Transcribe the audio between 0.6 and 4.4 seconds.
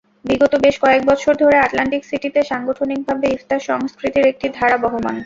বেশ কয়েক বছর ধরে আটলান্টিক সিটিতে সাংগঠনিকভাবে ইফতার সংস্কৃতির